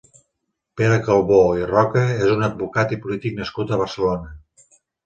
Pere 0.79 0.95
Calbó 1.09 1.37
i 1.61 1.67
Roca 1.73 2.03
és 2.15 2.35
un 2.39 2.45
advocat 2.51 2.99
i 2.99 3.03
polític 3.05 3.41
nascut 3.43 3.77
a 3.79 3.83
Barcelona. 3.85 4.39